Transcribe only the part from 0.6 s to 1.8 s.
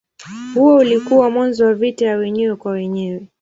ulikuwa mwanzo wa